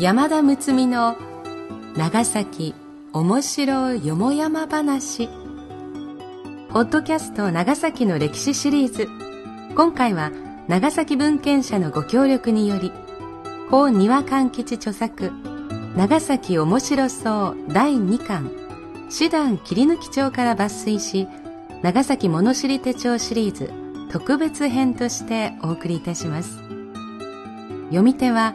[0.00, 1.16] 山田睦美の
[1.96, 2.74] 長崎
[3.12, 5.28] 面白よもやま話。
[6.70, 9.06] ポッドキャスト長崎の歴史シリーズ。
[9.76, 10.32] 今回は
[10.66, 12.90] 長崎文献社のご協力により
[13.70, 15.30] 高庭勘吉著作
[15.96, 18.50] 長崎面白そう第2巻
[19.10, 21.28] 師団切り抜き帳から抜粋し
[21.82, 23.70] 長崎物知り手帳シリーズ
[24.10, 26.58] 特別編としてお送りいたします。
[27.86, 28.54] 読み手は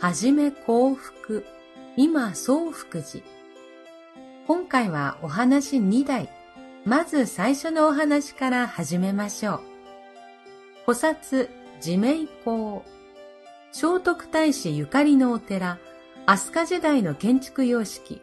[0.00, 1.44] はじめ幸福、
[1.94, 3.22] 今総福寺。
[4.46, 6.30] 今回はお話2題。
[6.86, 9.60] まず最初のお話から始めましょう。
[10.86, 11.50] 古刹
[11.84, 12.82] 自明公。
[13.72, 15.76] 聖徳太子ゆかりのお寺、
[16.24, 18.22] 飛鳥時代の建築様式。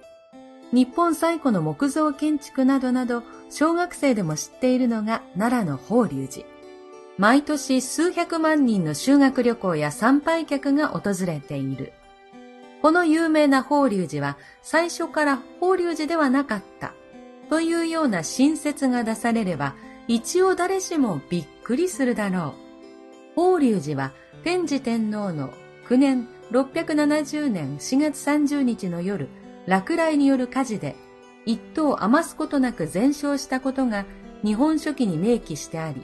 [0.73, 6.56] 日本最古の木造建築などなど、小学生でも知っているのが奈良の法隆寺。
[7.17, 11.93] 毎年数百万人の修学旅行や参拝客が訪れている。
[12.81, 16.93] この有名な法隆寺は最初から法隆寺ではなかった
[17.49, 19.75] というような新説が出されれば
[20.07, 22.53] 一応誰しもびっくりするだろ
[23.33, 23.35] う。
[23.35, 24.13] 法隆寺は
[24.43, 25.51] 天智天皇の
[25.89, 29.27] 9年670年4月30日の夜、
[29.65, 30.95] 落雷による火事で
[31.45, 34.05] 一等余すことなく全焼したことが
[34.43, 36.03] 日本書紀に明記してあり、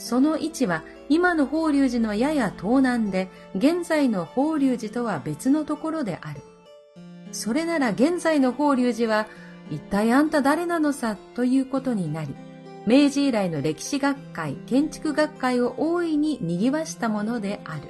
[0.00, 6.40] その位置は今の法隆寺のやや東南で、現在の法隆寺とは別のところである。
[7.32, 9.26] それなら現在の法隆寺は、
[9.70, 12.34] 一体あんた誰なのさということになり、
[12.86, 17.82] 明治以来の歴史学会、建築学会を大いに賑わしたものである。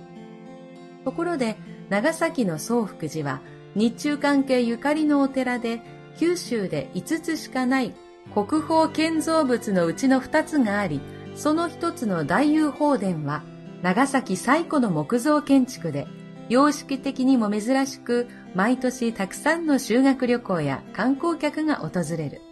[1.04, 1.56] ところで、
[1.90, 3.40] 長崎の宗福寺は、
[3.76, 5.80] 日中関係ゆかりのお寺で、
[6.18, 7.94] 九州で5つしかない
[8.34, 11.00] 国宝建造物のうちの2つがあり、
[11.34, 13.42] その一つの大雄宝殿は、
[13.82, 16.06] 長崎最古の木造建築で、
[16.48, 22.42] 様式的にも珍しく、毎年たくさんの修学旅行や観光客が訪れる。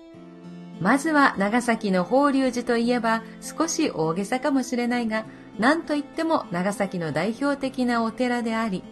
[0.80, 5.24] まずは長崎の法隆寺といえば少し大げさかもしれないが、
[5.58, 8.84] 何といっても長崎の代表的なお寺であり、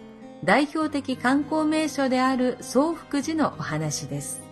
[0.45, 4.43] 代表的観光名所である宗福寺のお話です。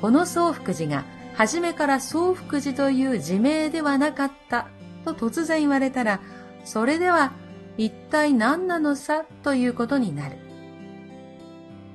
[0.00, 1.04] この宗福寺が
[1.34, 4.68] 初めから宗福寺という自名ではなかった
[5.04, 6.20] と突然言われたら、
[6.64, 7.32] それでは
[7.76, 10.36] 一体何なのさということになる。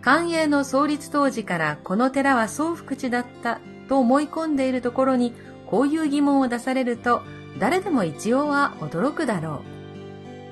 [0.02, 5.34] 寛永の創立当時からこの寺は宗福寺だったと思い込んでいるところに
[5.68, 7.22] こういう疑問を出されると
[7.60, 9.62] 誰でも一応は驚くだろ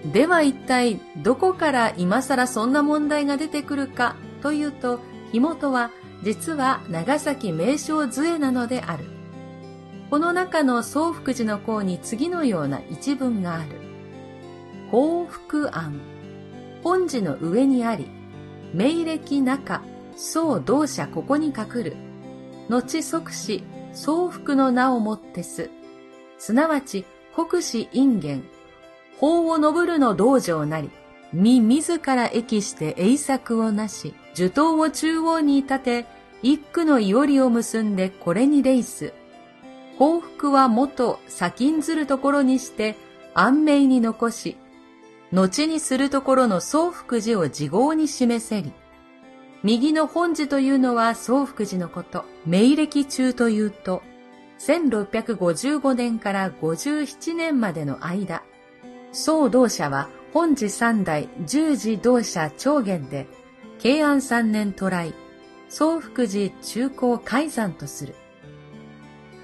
[0.05, 0.11] う。
[0.11, 4.99] では一体どこから今更そんな問題が出てくるかというと、
[5.31, 5.91] 火元は
[6.23, 9.05] 実は長崎名称杖なのである。
[10.09, 13.69] この中の宗福寺の項に次のような一文がある。
[14.91, 15.99] 幸福案。
[16.83, 18.09] 本寺の上にあり、
[18.73, 19.81] 明暦中、
[20.15, 21.97] 宗同社ここに隠る。
[22.69, 23.63] 後即死、
[23.93, 25.69] 宗福の名をもってす。
[26.37, 27.05] すなわち、
[27.35, 28.43] 国士因縁、
[29.19, 30.89] 法を述るの道場なり、
[31.33, 36.05] 身自ら益して栄作をなし、樹刀を中央に立て、
[36.41, 39.13] 一句のいおりを結んでこれにレイス。
[39.97, 42.95] 幸福は元先んずるところにして
[43.33, 44.57] 安明に残し、
[45.31, 48.71] 後にするところの宗福寺を自号に示せり。
[49.63, 52.25] 右の本寺というのは宗福寺のこと。
[52.45, 54.01] 明暦中というと、
[54.59, 58.43] 1655年から57年までの間、
[59.11, 63.27] 宗同社は本寺三代十字同社長元で、
[63.79, 65.13] 慶安三年渡来、
[65.69, 68.15] 宗福寺中高改山とする。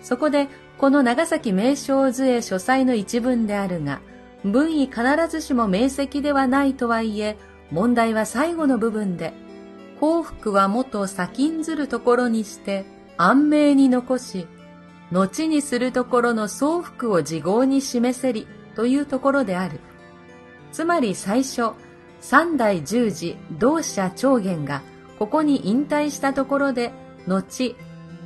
[0.01, 4.01] そこでこの長崎名称図絵書斎の一文であるが、
[4.44, 7.38] 文意必ずしも明晰ではないとはいえ、
[7.71, 9.33] 問題は最後の部分で、
[10.00, 14.47] 幸福は元先んずるところにして、安明に残し、
[15.12, 19.79] 後にするところの総福を自業に示せりというところである。
[20.74, 21.74] つまり最初、
[22.20, 24.81] 三代十字同社長元が
[25.20, 26.92] ここに引退したところで、
[27.28, 27.75] 後、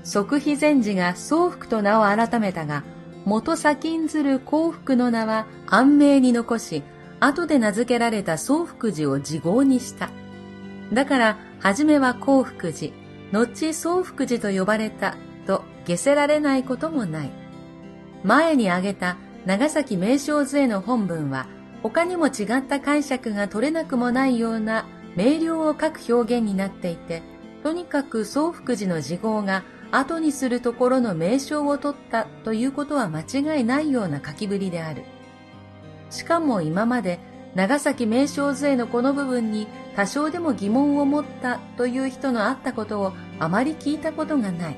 [0.04, 2.84] 即非禅師が宗福と名を改めたが、
[3.26, 6.84] 元先んずる幸福の名は安明に残し、
[7.20, 10.10] 後で名付けられた宗福寺を自業にした。
[10.94, 12.94] だから、はじめは幸福寺、
[13.34, 17.32] 後宗福寺と呼ばれたと下せられないこともない。
[18.24, 21.48] 前に挙げた長崎名称図への本文は、
[21.84, 24.86] 他にも違った解釈が取れなくもないような
[25.16, 27.24] 明瞭を書く表現になっていて、
[27.64, 35.04] とにかく宗福寺の事号が後にするところの名称を取ったということは間違いないような書きぶりである。
[36.10, 37.20] しかも今まで
[37.56, 44.78] 長崎名称図へのこの部分に多少でも疑問を持ったという人のあったことをあまり聞いたことがない。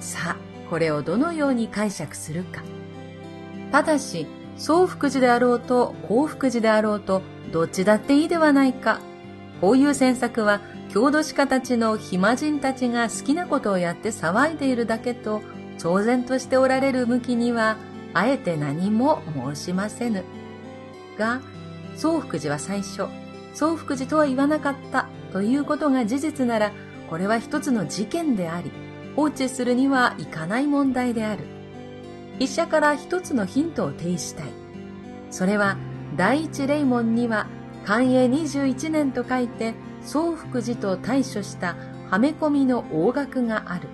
[0.00, 0.36] さあ、
[0.70, 2.62] これをどのように解釈するか。
[3.72, 4.26] ただし、
[4.58, 7.22] 宗福寺であろうと幸福寺であろうと
[7.52, 9.00] どっちだっていいではないか。
[9.60, 10.60] こういう詮索は
[10.92, 15.42] 郷土史家たちの暇人たちが好きなことをやって騒いでいるだけと
[15.78, 17.76] 超然としておられる向きには
[18.14, 19.22] あえて何も
[19.54, 20.24] 申しませぬ。
[21.18, 21.40] が、
[21.96, 23.06] 宗福寺は最初、
[23.54, 26.72] 宗福寺とは言わなかったということが事実なら、
[27.10, 28.70] これは一つの事件であり、
[29.14, 31.57] 放置するにはいかない問題である。
[32.38, 34.46] 筆者から一つのヒントを呈したい。
[35.30, 35.76] それは、
[36.16, 37.46] 第一霊門には、
[37.84, 41.76] 寛永21年と書いて、宗福寺と対処した
[42.10, 43.88] はめ込みの大学がある。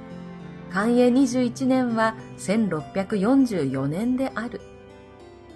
[0.70, 4.60] 寛永21年は1644年である。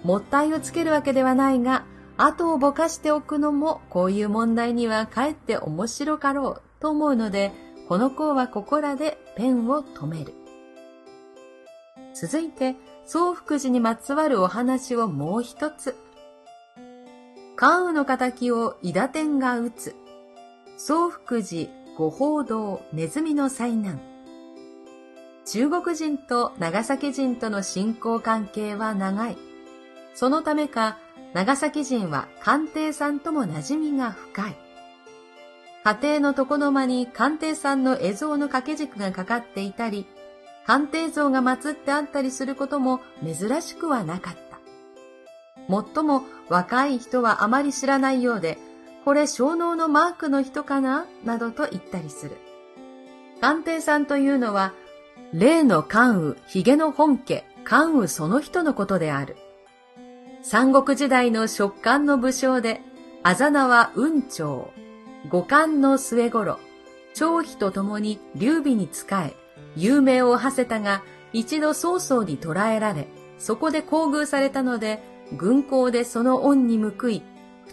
[0.03, 1.85] もったいをつけるわけではないが、
[2.17, 7.51] 後をぼかしておくのもこういう問題にはかえって面白かろうと思うので、
[7.87, 10.38] この項はここらでペンを止める。
[12.13, 12.75] 続いて、
[13.05, 15.95] 宗福寺にまつわるお話をもう一つ。
[17.55, 19.95] 関羽の仇を伊田天が打つ。
[20.77, 23.99] 宗福寺五宝堂ネズミの災難。
[25.45, 29.37] 中国人と長崎人との信仰関係は長い。
[30.13, 30.97] そのためか、
[31.33, 34.55] 長崎人は官邸さんとも馴染みが深い。
[35.83, 40.05] 家庭の床の間に官邸さんの絵像の掛け軸がかかっていたり、
[40.69, 44.59] 官邸像が祀ってあったりすることも珍しくはなかった。
[45.67, 48.59] もっとも若い人はあまり知らないようで、
[49.03, 51.07] これ小脳のマークの人かな？
[51.25, 52.37] などと言ったりする。
[53.41, 54.75] 官邸さんというのは、
[55.33, 59.37] 例の関羽、髭の本家、関羽その人のことである。
[60.43, 62.81] 三国時代の食官の武将で、
[63.23, 64.71] あざ名は雲長、
[65.29, 66.59] 五冠の末頃、
[67.15, 69.33] 長妃と共に劉備に仕え、
[69.79, 75.01] 有名を馳せたが、一度曹操に捕らえられ、そこで厚遇されたので、
[75.37, 77.23] 軍港でその恩に報い、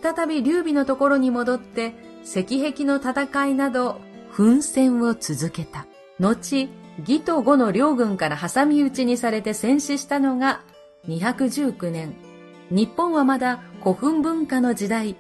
[0.00, 4.00] 再び劉備のところに戻って、石壁の戦いなど、
[4.30, 5.86] 奮戦を続けた。
[6.20, 6.68] 後、
[7.00, 10.62] 義と呉の両軍から挟み撃ちにされて戦死したのが、
[11.08, 12.14] 219年、
[12.70, 15.16] 日本はまだ古墳文化の時代、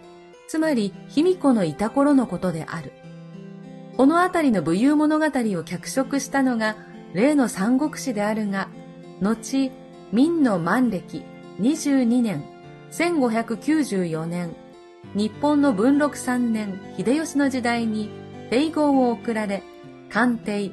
[0.48, 2.92] つまり卑弥呼のいた頃のことである。
[3.96, 6.76] このあたりの武勇物語を脚色したのが
[7.14, 8.68] 例の三国志であるが、
[9.22, 9.72] 後、
[10.12, 11.24] 明の万暦
[11.60, 12.44] 22年、
[12.90, 14.54] 1594年、
[15.14, 18.10] 日本の文禄3年、秀吉の時代に
[18.50, 19.62] 帝号を贈られ、
[20.10, 20.70] 官邸、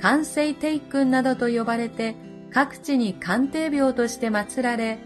[0.00, 2.14] 官政帝君などと呼ばれて、
[2.52, 4.98] 各地に官邸病として祀られ、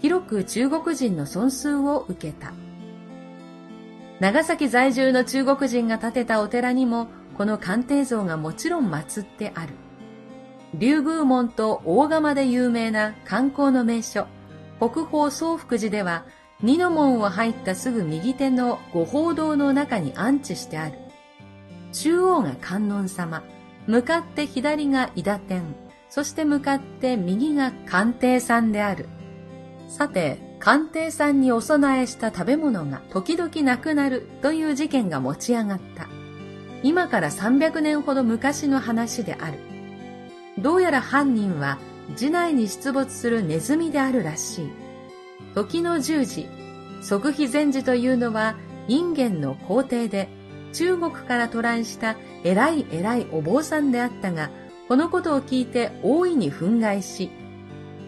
[0.00, 2.54] 広く中国人の尊崇を受けた。
[4.22, 9.72] 長崎在住の中国人が建てたお寺にも、この鑑定像がもちろん祀ってある。
[10.74, 14.28] 竜宮門と大釜で有名な観光の名所、
[14.78, 16.24] 国宝宗福寺では、
[16.62, 21.00] 二の門を入ったすぐ右手の五宝堂の中に安置してある。
[21.92, 23.42] 中央が観音様、
[23.88, 25.74] 向かって左が伊田天、
[26.08, 29.08] そして向かって右が鑑定さんである。
[29.88, 36.06] さて、官邸さんにお供えした食べ物が時々なくなるという事件が持ち上がった。
[36.84, 39.58] 今から300年ほど昔の話である。
[40.58, 41.78] どうやら犯人は
[42.16, 44.72] 寺内に出没するネズミであるらしい。
[45.56, 46.46] 時の十字、
[47.02, 48.54] 即非禅師というのは
[48.86, 50.28] 隠元の皇帝で
[50.72, 52.14] 中国から渡来した
[52.44, 54.48] 偉い偉いお坊さんであったが、
[54.86, 57.32] このことを聞いて大いに憤慨し、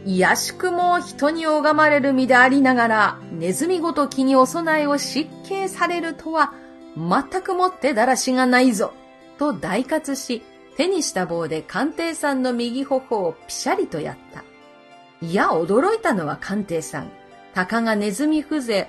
[0.06, 6.52] いやしくも人に拝まれる身でありながら、ネズミごときにお供えを失敬されるとは、
[6.96, 8.92] 全くもってだらしがないぞ、
[9.38, 10.42] と大喝し、
[10.76, 14.44] 手にした棒で官邸さんの右頬をピシャリとやった。
[15.24, 17.10] いや、驚いたのは官邸さん。
[17.54, 18.88] たかがネズミ風情、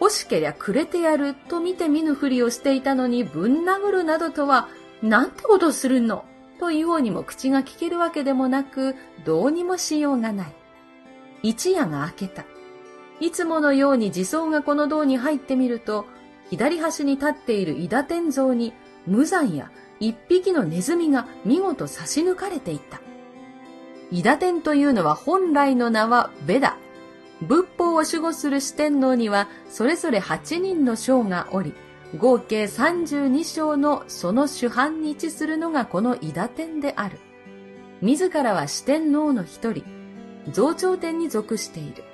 [0.00, 4.68] 欲しけりゃくれてやると見て見ぬふりをしていたのにぶん殴るなどとは、
[5.02, 6.24] なんてことするの
[6.58, 10.52] と言おうにも口が聞けるわけでもなく、どうにもしようがない。
[11.42, 12.44] 一夜が明けた。
[13.20, 16.06] いつものように自走がこの銅に入ってみると、
[16.50, 18.72] 左端に立っている伊田天蔵に
[19.06, 23.00] 無残や一匹のネズミが見事差し抜かれていた。
[24.10, 26.76] 伊田天というのは本来の名はベダ。
[27.42, 31.74] 仏法を守護する四天王にはそれぞれ8人の将がおり、
[32.16, 37.18] 合計32章のその主犯に位置するのがこの伊田天である。
[38.00, 39.84] 自らは四天王の一人、
[40.50, 42.04] 増長天に属している。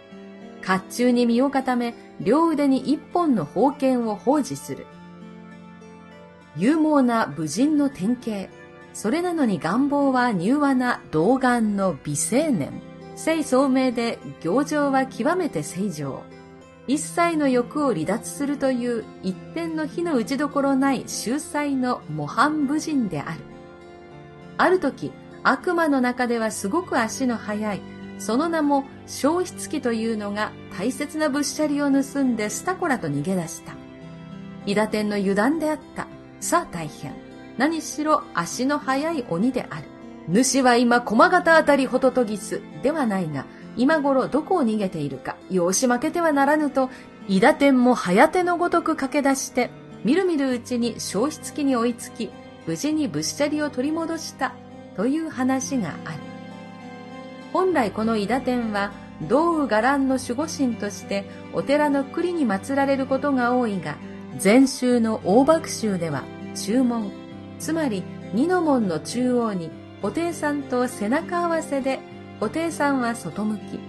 [0.66, 4.86] 甲冑に身を固め、両腕に一本の宝剣を保持する。
[6.56, 8.50] 勇猛な武人の典型。
[8.92, 12.80] それなのに願望は柔和な童顔の美青年。
[13.16, 16.22] 清聡明で行情は極めて正常。
[16.86, 23.40] 一切の欲を離脱するという一点の火の打ちどころない秀才の模範武人である。
[24.58, 25.12] ある時、
[25.42, 27.80] 悪魔の中ではすごく足の速い、
[28.18, 33.74] その名も消失機というのが大切な物車利を盗んでスタコラと逃げ出した。
[34.66, 36.06] 伊田天の油断であった。
[36.40, 37.14] さあ大変。
[37.56, 39.84] 何しろ足の速い鬼である。
[40.28, 43.46] 主は今駒形あたりホトトギスではないが、
[43.76, 46.90] 今頃どこを逃げているか、容し負けてはならぬと、
[47.28, 49.70] 伊田天も早手のごとく駆け出して、
[50.04, 52.30] みるみるうちに消失機に追いつき、
[52.66, 54.54] 無事に物車利を取り戻した
[54.96, 56.18] という話がある。
[57.52, 58.92] 本来この伊田天は、
[59.28, 63.96] 道雨伽藍の守護神としてお寺の栗に祀られることが多いが、
[64.38, 67.12] 禅宗の大幕宗では中門、
[67.58, 68.02] つまり
[68.32, 69.70] 二の門の中央に
[70.02, 72.00] 布袋さんと背中合わせで、
[72.40, 73.80] 布袋さんは外向き、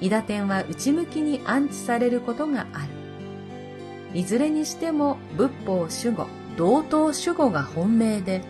[0.00, 4.18] 伊田天は内向きに安置されることがある。
[4.18, 8.42] いずれにしても仏法守護、同等守護が本命で、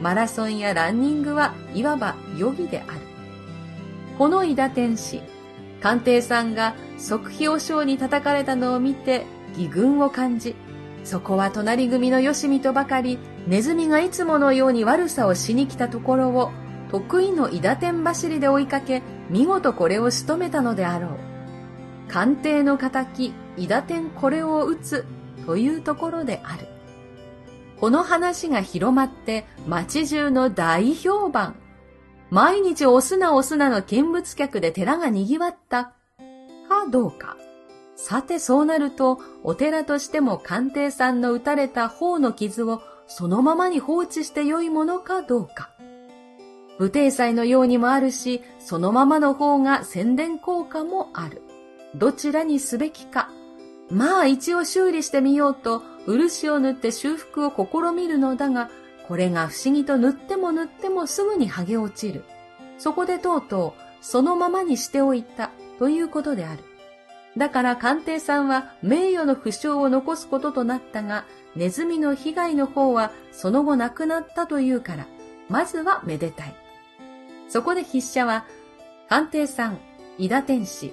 [0.00, 3.00] マラソンやランニングはいわば予備である。
[4.18, 5.22] この伊田天使、
[5.80, 9.24] 官邸さんが即費和尚に叩かれたのを見て
[9.56, 10.54] 義軍を感じ、
[11.04, 16.50] そこは隣組のよしみとばかり、ネズミがいつものように悪さをしに来たところを、
[16.90, 21.10] 得意の伊田天走りで追いかけ、見事これを仕留めたのであろう。
[22.08, 25.06] 官邸の敵、伊田天これを撃つ、
[25.46, 26.66] というところである。
[27.78, 31.54] この話が広まって町中の大評判。
[32.28, 35.92] 毎日お砂お砂の見物客で寺が賑わった。
[36.68, 37.36] かどうか。
[37.96, 45.69] さてそうなると、お寺としても官邸さんの打たれた方の傷をそのままに放置してよいものかどうか。
[46.80, 51.42] 武帝祭のようにもあるし、そのままの方が宣伝効果もある。
[51.94, 53.28] どちらにすべきか。
[53.90, 58.70] まあ一応修理してみようと、漆を塗って修復を試みるのだが、
[59.08, 62.24] これが不思議と塗っても塗ってもすぐに剥げ落ちる。
[62.78, 66.64] そこでとうとう、そのままにしておいた、ということである。
[67.36, 75.06] だから官邸さんは名誉の負傷を残すこととなったが、ネズミの被害の方はその後亡くなったというから、
[75.50, 76.54] まずはめでたい。
[77.50, 78.46] そこで筆者は、
[79.08, 79.80] 官邸さん、
[80.18, 80.92] 伊田天使、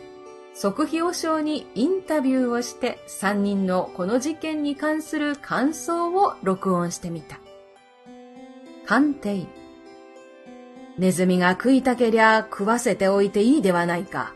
[0.55, 7.39] 即費和尚にインタビューをして3人のこの事件に関する感想を録音してみた。
[8.87, 9.45] 鑑定。
[10.97, 14.33] ネズミが食いたけりゃ食わせておいていいではないか。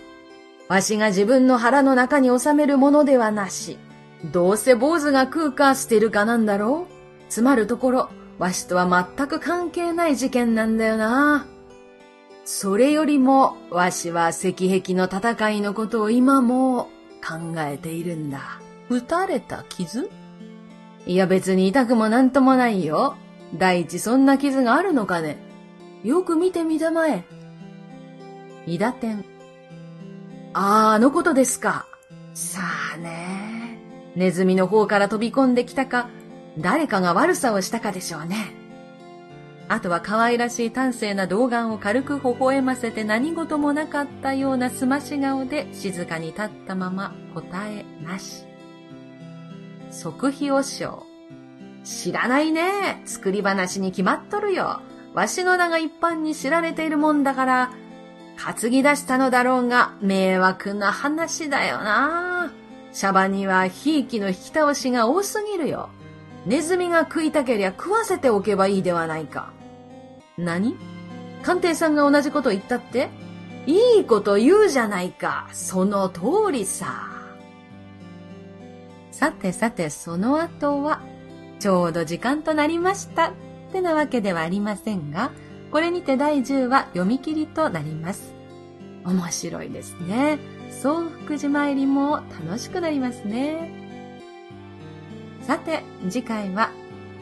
[0.67, 3.79] わしが自分の腹の中に収めるものではなし。
[4.31, 6.93] どうせ坊主が食うか捨てるかなんだろう
[7.29, 8.87] つまるところ、わしとは
[9.17, 11.47] 全く関係ない事件なんだよな。
[12.43, 16.89] それよりも、わしは石壁の戦いのことを今も
[17.25, 18.59] 考えているんだ。
[18.89, 20.09] 撃たれた傷？
[21.05, 23.15] いや別に痛くもなんともないよ。
[23.55, 25.37] 第一そんな傷があるのかね？
[26.03, 27.23] よく見てみたまえ。
[28.65, 29.23] 伊田天。
[30.53, 31.85] ああ、あのことですか。
[32.33, 32.61] さ
[32.95, 33.79] あね。
[34.15, 36.09] ネズミの方から飛び込んできたか、
[36.57, 38.55] 誰かが悪さをしたかでしょうね。
[39.71, 48.43] あとは可愛らしい端正な童顔を軽く微笑ませて何事もなかったようなすまし顔で静かに立ったまま答えなし。
[49.89, 51.05] 即費和尚。
[51.85, 53.01] 知らないね。
[53.05, 54.81] 作り話に決まっとるよ。
[55.13, 57.71] わしの名が一般に知られているもんだから、
[58.35, 62.51] 担ぎ出したのだろうが、迷惑な話だよな。
[62.91, 65.87] シャバにはひいきの引き倒しが多すぎるよ。
[66.45, 69.53] ネズミが食いたけりゃ食わせておけばいいではないか。
[70.41, 70.75] 何？
[71.43, 73.09] 官邸さんが同じこと言ったって？
[73.67, 75.47] いいこと言うじゃないか。
[75.53, 77.07] その通りさ。
[79.11, 81.01] さてさて、その後は、
[81.59, 83.29] ちょうど時間となりました。
[83.29, 83.33] っ
[83.71, 85.31] てなわけではありませんが、
[85.71, 88.33] これにて第10話読み切りとなります。
[89.05, 90.39] 面白いですね。
[90.71, 93.71] 総福寺参りも楽しくなりますね。
[95.41, 96.71] さて、次回は、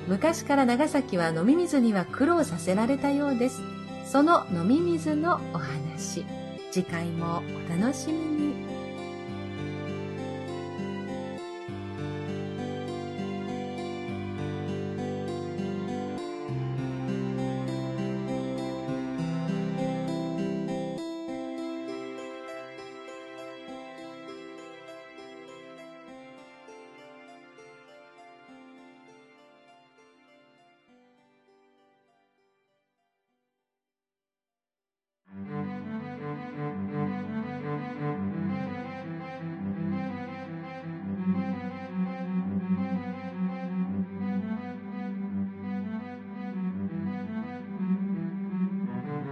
[0.10, 3.62] 昔から長崎は飲み水には苦労させられたようです。
[4.06, 6.26] その飲み水のお話。
[6.72, 8.39] 次回もお楽しみに。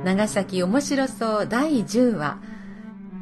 [0.07, 2.37] 長崎面白そう第10話、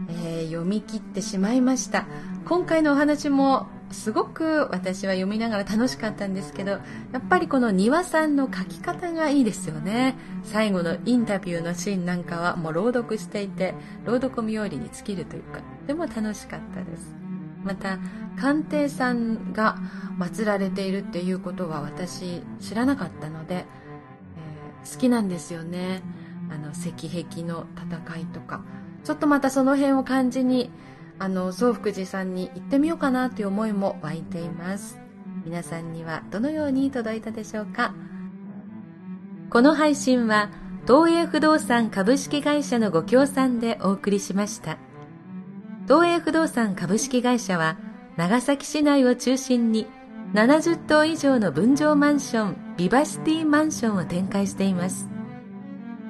[0.08, 2.06] えー、読み切ってしまいました。
[2.48, 6.82] 今回のお話もすごく私は読みながら楽しかったんですけど、や
[7.18, 10.16] っぱりこの庭さんの書き方がいいですよね。
[10.44, 13.74] 最後のインタビューのシーンなんかはもう朗読していて、
[14.06, 17.16] 朗読冥利に尽きるというか、でも楽しかったです。
[17.64, 17.98] また、
[18.40, 19.80] 鑑定さんが
[20.20, 26.04] 祀られているっていうことは私知らなかったので、えー、好きなんですよね。
[26.52, 28.64] あの石壁の戦いとか
[29.04, 30.72] ちょっとまたその辺を感じに
[31.20, 35.00] あの宗福寺さんに行ってみようかなという思いも湧いています。
[35.46, 37.94] 皆さんにはどのように届いたでしょうか？
[39.50, 40.50] この配信は
[40.88, 44.78] 東映不動産株式会社のご協賛でお送りしました。
[45.88, 47.78] 東映不動産株式会社は
[48.18, 49.88] 長崎市内を中心に
[50.34, 55.08] 70棟以上の分譲マンションビバシティマンションを展開しています。